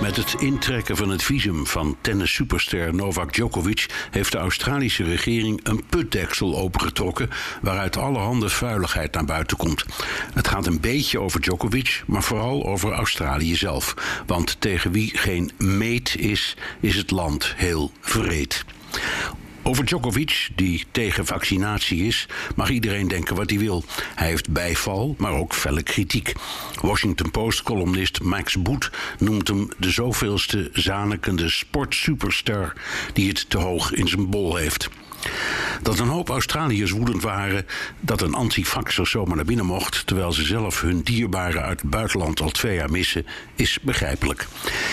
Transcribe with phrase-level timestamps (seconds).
[0.00, 5.84] Met het intrekken van het visum van tennis-superster Novak Djokovic heeft de Australische regering een
[5.88, 7.30] putdeksel opengetrokken
[7.62, 9.84] waaruit allerhande vuiligheid naar buiten komt.
[10.34, 13.94] Het gaat een beetje over Djokovic, maar vooral over Australië zelf.
[14.26, 18.64] Want tegen wie geen meet is, is het land heel vreed.
[19.68, 23.84] Over Djokovic, die tegen vaccinatie is, mag iedereen denken wat hij wil.
[24.14, 26.32] Hij heeft bijval, maar ook felle kritiek.
[26.80, 32.72] Washington Post-columnist Max Boet noemt hem de zoveelste zanekende sportsuperstar
[33.12, 34.88] die het te hoog in zijn bol heeft.
[35.82, 37.66] Dat een hoop Australiërs woedend waren
[38.00, 42.40] dat een antifaxer zomaar naar binnen mocht, terwijl ze zelf hun dierbaren uit het buitenland
[42.40, 44.46] al twee jaar missen, is begrijpelijk.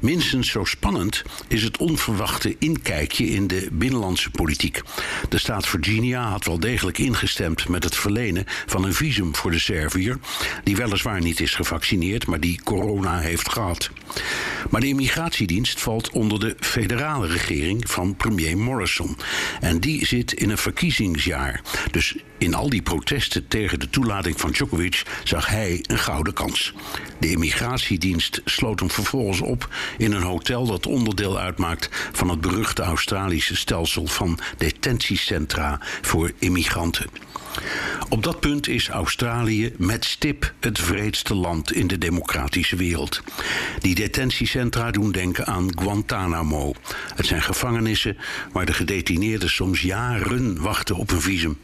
[0.00, 4.82] Minstens zo spannend is het onverwachte inkijkje in de binnenlandse politiek.
[5.28, 9.58] De staat Virginia had wel degelijk ingestemd met het verlenen van een visum voor de
[9.58, 10.18] Serviër,
[10.64, 13.90] die weliswaar niet is gevaccineerd, maar die corona heeft gehad.
[14.70, 19.16] Maar de immigratiedienst valt onder de federale regering van premier Morrison.
[19.60, 21.60] En die zit in een verkiezingsjaar.
[21.90, 26.72] Dus in al die protesten tegen de toelating van Djokovic zag hij een gouden kans.
[27.18, 32.82] De immigratiedienst sloot hem vervolgens op in een hotel dat onderdeel uitmaakt van het beruchte
[32.82, 37.25] Australische stelsel van detentiecentra voor immigranten.
[38.08, 43.22] Op dat punt is Australië met stip het vreedste land in de democratische wereld.
[43.78, 46.72] Die detentiecentra doen denken aan Guantanamo.
[47.14, 48.16] Het zijn gevangenissen
[48.52, 51.58] waar de gedetineerden soms jaren wachten op een visum.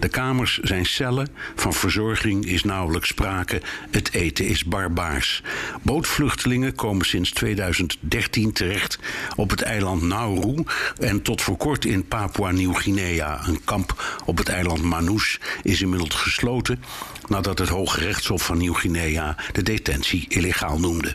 [0.00, 5.42] De kamers zijn cellen, van verzorging is nauwelijks sprake, het eten is barbaars.
[5.82, 8.98] Bootvluchtelingen komen sinds 2013 terecht
[9.40, 10.64] op het eiland Nauru
[10.98, 13.40] en tot voor kort in Papua Nieuw-Guinea.
[13.46, 16.82] Een kamp op het eiland Manus is inmiddels gesloten
[17.28, 21.14] nadat het Hoge Rechtshof van Nieuw-Guinea de detentie illegaal noemde.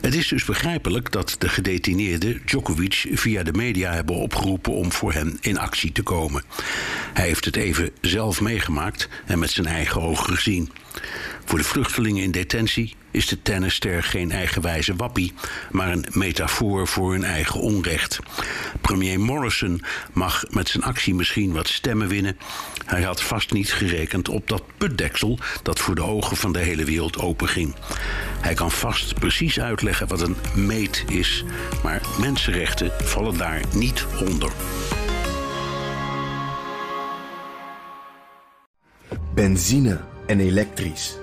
[0.00, 5.12] Het is dus begrijpelijk dat de gedetineerden Djokovic via de media hebben opgeroepen om voor
[5.12, 6.42] hen in actie te komen.
[7.14, 10.70] Hij heeft het even zelf meegemaakt en met zijn eigen ogen gezien.
[11.44, 15.32] Voor de vluchtelingen in detentie is de tennisster geen eigenwijze wappie,
[15.70, 18.18] maar een metafoor voor hun eigen onrecht.
[18.80, 22.36] Premier Morrison mag met zijn actie misschien wat stemmen winnen.
[22.84, 26.84] Hij had vast niet gerekend op dat putdeksel dat voor de ogen van de hele
[26.84, 27.74] wereld openging.
[28.40, 31.44] Hij kan vast precies uitleggen wat een meet is,
[31.82, 34.52] maar mensenrechten vallen daar niet onder.
[39.34, 41.22] Benzine en elektrisch.